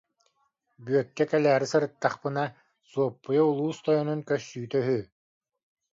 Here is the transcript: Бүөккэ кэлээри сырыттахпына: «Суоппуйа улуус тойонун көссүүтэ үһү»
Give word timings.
Бүөккэ 0.83 1.23
кэлээри 1.29 1.67
сырыттахпына: 1.71 2.43
«Суоппуйа 2.89 3.43
улуус 3.49 3.77
тойонун 3.85 4.21
көссүүтэ 4.29 4.77
үһү» 4.81 4.99